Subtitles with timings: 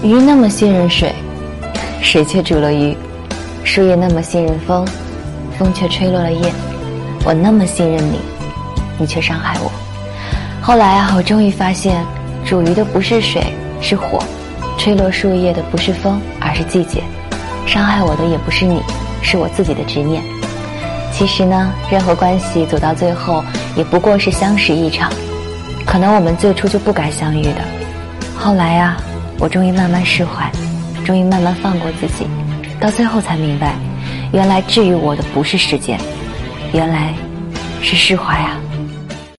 [0.00, 1.12] 鱼那么信任水，
[2.00, 2.94] 水却煮了鱼；
[3.64, 4.86] 树叶那么信任风，
[5.58, 6.52] 风却吹落了叶。
[7.24, 8.20] 我那么信任你，
[8.96, 9.70] 你却伤害我。
[10.62, 12.04] 后来啊，我终于发现，
[12.44, 13.42] 煮鱼的不是水，
[13.80, 14.20] 是火；
[14.78, 17.00] 吹落树叶的不是风，而是季节；
[17.66, 18.80] 伤害我的也不是你，
[19.20, 20.22] 是我自己的执念。
[21.12, 23.42] 其实呢，任何关系走到最后，
[23.74, 25.10] 也不过是相识一场。
[25.84, 27.64] 可能我们最初就不该相遇的，
[28.38, 28.96] 后来啊，
[29.40, 30.50] 我终于慢慢释怀，
[31.04, 32.26] 终于慢慢放过自己，
[32.80, 33.74] 到最后才明白，
[34.32, 35.98] 原来治愈我的不是时间，
[36.72, 37.14] 原来
[37.80, 38.58] 是释怀啊。